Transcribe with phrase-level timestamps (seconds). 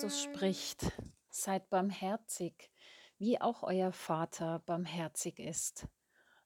[0.00, 0.92] Christus spricht,
[1.28, 2.72] seid barmherzig,
[3.18, 5.86] wie auch euer Vater barmherzig ist.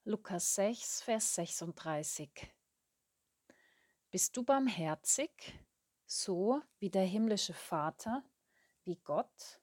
[0.03, 2.53] Lukas 6, Vers 36.
[4.11, 5.57] Bist du barmherzig,
[6.05, 8.25] so wie der himmlische Vater,
[8.83, 9.61] wie Gott?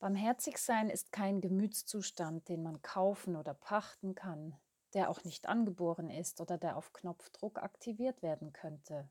[0.00, 4.58] Barmherzig sein ist kein Gemütszustand, den man kaufen oder pachten kann,
[4.94, 9.08] der auch nicht angeboren ist oder der auf Knopfdruck aktiviert werden könnte.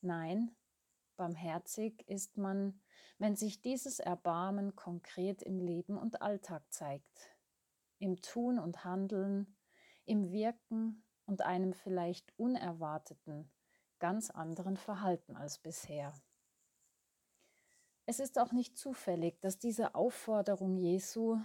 [0.00, 0.56] Nein,
[1.16, 2.80] barmherzig ist man,
[3.18, 7.30] wenn sich dieses Erbarmen konkret im Leben und Alltag zeigt,
[7.98, 9.56] im Tun und Handeln,
[10.04, 13.50] im Wirken und einem vielleicht unerwarteten,
[13.98, 16.12] ganz anderen Verhalten als bisher.
[18.04, 21.38] Es ist auch nicht zufällig, dass diese Aufforderung Jesu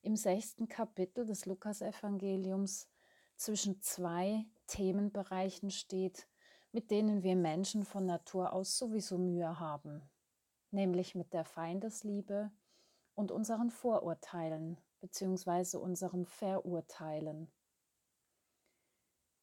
[0.00, 2.88] im sechsten Kapitel des Lukasevangeliums
[3.36, 6.26] zwischen zwei Themenbereichen steht,
[6.72, 10.02] mit denen wir Menschen von Natur aus sowieso Mühe haben,
[10.70, 12.50] nämlich mit der Feindesliebe
[13.14, 15.78] und unseren Vorurteilen bzw.
[15.78, 17.50] unserem Verurteilen.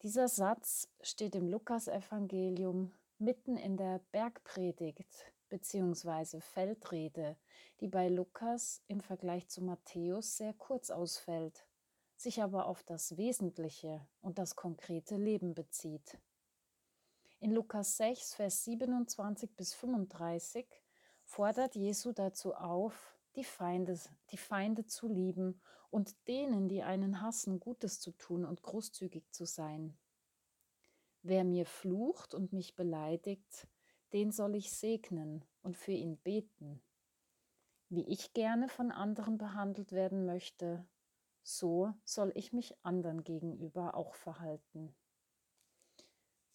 [0.04, 6.40] Dieser Satz steht im Lukasevangelium mitten in der Bergpredigt bzw.
[6.40, 7.36] Feldrede,
[7.80, 11.66] die bei Lukas im Vergleich zu Matthäus sehr kurz ausfällt,
[12.16, 16.20] sich aber auf das Wesentliche und das konkrete Leben bezieht.
[17.40, 20.66] In Lukas 6, Vers 27 bis 35
[21.24, 24.00] fordert Jesu dazu auf, die Feinde,
[24.32, 25.62] die Feinde zu lieben
[25.92, 29.96] und denen, die einen hassen, Gutes zu tun und großzügig zu sein.
[31.22, 33.68] Wer mir flucht und mich beleidigt,
[34.14, 36.82] den soll ich segnen und für ihn beten.
[37.90, 40.88] Wie ich gerne von anderen behandelt werden möchte,
[41.44, 44.96] so soll ich mich anderen gegenüber auch verhalten.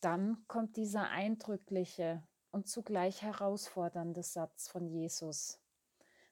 [0.03, 5.61] Dann kommt dieser eindrückliche und zugleich herausfordernde Satz von Jesus.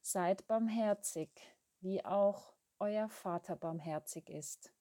[0.02, 1.30] Seid barmherzig,
[1.78, 4.72] wie auch euer Vater barmherzig ist.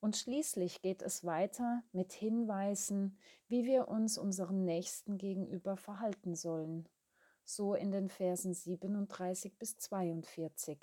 [0.00, 3.18] Und schließlich geht es weiter mit Hinweisen,
[3.48, 6.86] wie wir uns unseren Nächsten gegenüber verhalten sollen,
[7.42, 10.78] so in den Versen 37 bis 42.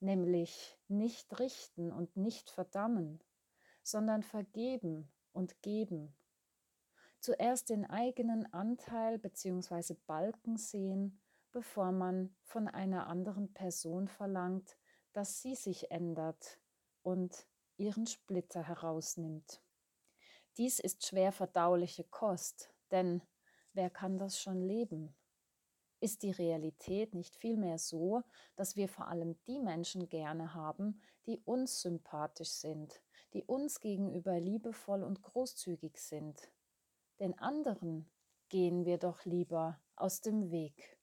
[0.00, 3.22] Nämlich nicht richten und nicht verdammen,
[3.84, 6.16] sondern vergeben und geben.
[7.20, 9.94] Zuerst den eigenen Anteil bzw.
[10.06, 11.20] Balken sehen,
[11.52, 14.76] bevor man von einer anderen Person verlangt,
[15.12, 16.58] dass sie sich ändert
[17.02, 17.46] und
[17.76, 19.62] ihren Splitter herausnimmt.
[20.56, 23.22] Dies ist schwer verdauliche Kost, denn
[23.72, 25.14] wer kann das schon leben?
[26.00, 28.22] Ist die Realität nicht vielmehr so,
[28.56, 33.00] dass wir vor allem die Menschen gerne haben, die uns sympathisch sind,
[33.34, 36.50] die uns gegenüber liebevoll und großzügig sind?
[37.20, 38.08] Den anderen
[38.48, 40.98] gehen wir doch lieber aus dem Weg.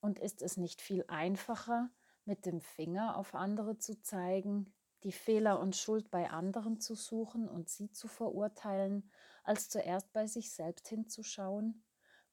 [0.00, 1.90] Und ist es nicht viel einfacher,
[2.24, 7.48] mit dem Finger auf andere zu zeigen, die Fehler und Schuld bei anderen zu suchen
[7.48, 9.10] und sie zu verurteilen,
[9.44, 11.84] als zuerst bei sich selbst hinzuschauen?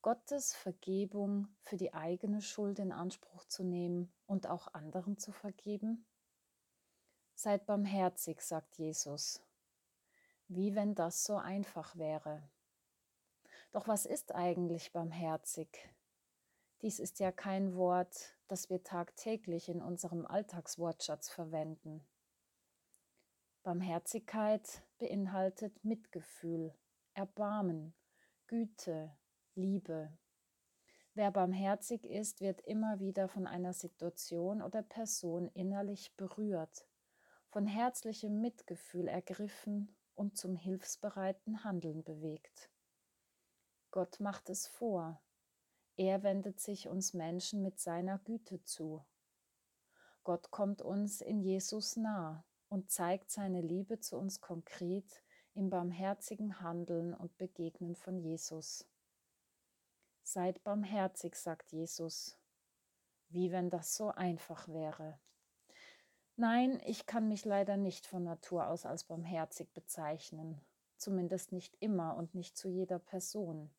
[0.02, 6.06] Gottes Vergebung für die eigene Schuld in Anspruch zu nehmen und auch anderen zu vergeben?
[7.38, 9.42] Seid barmherzig, sagt Jesus.
[10.48, 12.42] Wie wenn das so einfach wäre.
[13.74, 15.68] Doch was ist eigentlich barmherzig?
[16.82, 22.08] Dies ist ja kein Wort, das wir tagtäglich in unserem Alltagswortschatz verwenden.
[23.64, 26.74] Barmherzigkeit beinhaltet Mitgefühl,
[27.16, 27.94] Erbarmen,
[28.48, 29.14] Güte,
[29.56, 30.18] Liebe.
[31.16, 36.86] Wer barmherzig ist, wird immer wieder von einer Situation oder Person innerlich berührt,
[37.56, 42.70] von herzlichem Mitgefühl ergriffen und zum hilfsbereiten Handeln bewegt.
[43.92, 45.22] Gott macht es vor.
[45.96, 49.06] Er wendet sich uns Menschen mit seiner Güte zu.
[50.26, 55.24] Gott kommt uns in Jesus nah und zeigt seine Liebe zu uns konkret
[55.54, 58.86] im barmherzigen Handeln und Begegnen von Jesus.
[60.24, 62.38] Seid barmherzig, sagt Jesus.
[63.30, 65.22] Wie wenn das so einfach wäre.
[66.38, 70.60] Nein, ich kann mich leider nicht von Natur aus als barmherzig bezeichnen,
[70.98, 73.70] zumindest nicht immer und nicht zu jeder Person.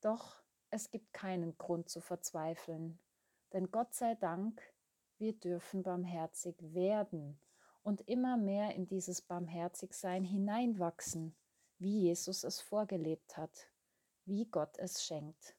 [0.00, 2.98] Doch es gibt keinen Grund zu verzweifeln,
[3.52, 4.62] denn Gott sei Dank,
[5.18, 7.38] wir dürfen barmherzig werden
[7.82, 11.34] und immer mehr in dieses Barmherzigsein hineinwachsen,
[11.78, 13.70] wie Jesus es vorgelebt hat
[14.30, 15.56] wie Gott es schenkt.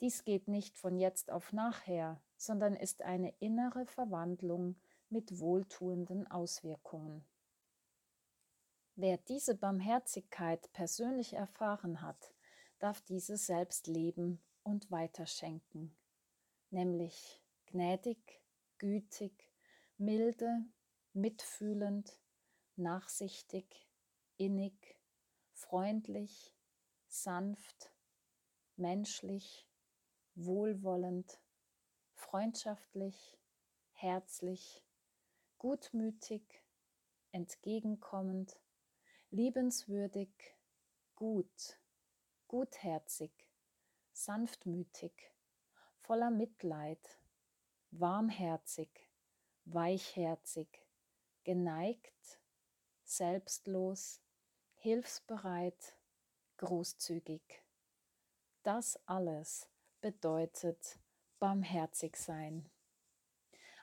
[0.00, 4.74] Dies geht nicht von jetzt auf nachher, sondern ist eine innere Verwandlung
[5.08, 7.24] mit wohltuenden Auswirkungen.
[8.96, 12.34] Wer diese Barmherzigkeit persönlich erfahren hat,
[12.80, 15.96] darf diese selbst leben und weiterschenken,
[16.70, 18.42] nämlich gnädig,
[18.78, 19.48] gütig,
[19.96, 20.64] milde,
[21.12, 22.18] mitfühlend,
[22.74, 23.88] nachsichtig,
[24.36, 24.98] innig,
[25.52, 26.56] freundlich,
[27.06, 27.92] sanft,
[28.74, 29.68] menschlich,
[30.34, 31.38] wohlwollend,
[32.22, 33.36] freundschaftlich,
[33.90, 34.84] herzlich,
[35.58, 36.42] gutmütig,
[37.32, 38.58] entgegenkommend,
[39.30, 40.30] liebenswürdig,
[41.16, 41.80] gut,
[42.46, 43.32] gutherzig,
[44.12, 45.12] sanftmütig,
[45.98, 47.18] voller Mitleid,
[47.90, 49.10] warmherzig,
[49.64, 50.68] weichherzig,
[51.42, 52.40] geneigt,
[53.02, 54.22] selbstlos,
[54.76, 55.98] hilfsbereit,
[56.56, 57.42] großzügig.
[58.62, 59.68] Das alles
[60.00, 60.98] bedeutet
[61.42, 62.70] barmherzig sein.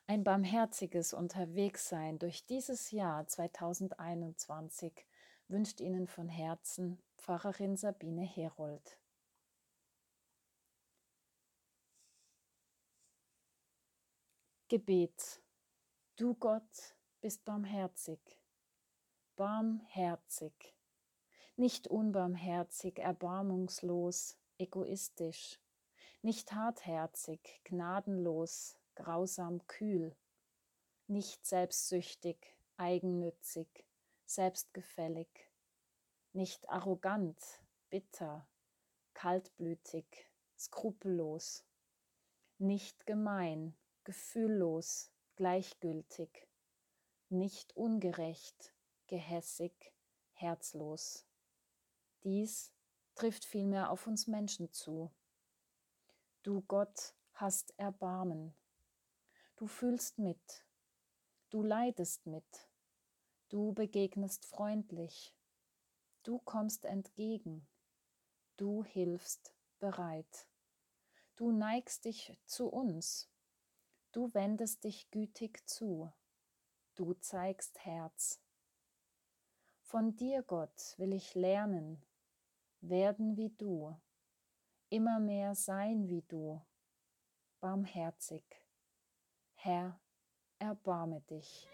[0.08, 5.06] Ein barmherziges Unterwegssein durch dieses Jahr 2021
[5.50, 8.98] wünscht Ihnen von Herzen Pfarrerin Sabine Herold.
[14.70, 15.42] Gebet.
[16.16, 18.22] Du Gott bist barmherzig,
[19.36, 20.78] barmherzig,
[21.58, 25.60] nicht unbarmherzig, erbarmungslos, egoistisch,
[26.22, 30.16] nicht hartherzig, gnadenlos, grausam, kühl,
[31.08, 32.38] nicht selbstsüchtig,
[32.78, 33.68] eigennützig,
[34.26, 35.30] selbstgefällig,
[36.34, 37.42] nicht arrogant,
[37.90, 38.48] bitter,
[39.14, 40.06] kaltblütig,
[40.58, 41.66] skrupellos,
[42.58, 46.48] nicht gemein, gefühllos, gleichgültig,
[47.30, 48.74] nicht ungerecht,
[49.08, 49.74] gehässig,
[50.34, 51.26] herzlos.
[52.24, 52.74] Dies
[53.16, 55.12] trifft vielmehr auf uns Menschen zu.
[56.44, 58.54] Du Gott hast Erbarmen.
[59.56, 60.66] Du fühlst mit.
[61.50, 62.70] Du leidest mit.
[63.50, 65.36] Du begegnest freundlich.
[66.24, 67.68] Du kommst entgegen.
[68.58, 70.48] Du hilfst bereit.
[71.36, 73.30] Du neigst dich zu uns
[74.12, 76.12] Du wendest dich gütig zu,
[76.96, 78.42] du zeigst Herz.
[79.84, 82.04] Von dir, Gott, will ich lernen,
[82.82, 83.96] werden wie du,
[84.90, 86.62] immer mehr sein wie du,
[87.60, 88.44] barmherzig.
[89.56, 90.00] Herr,
[90.58, 91.68] erbarme dich.